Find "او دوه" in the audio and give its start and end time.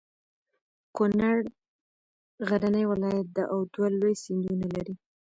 3.53-3.87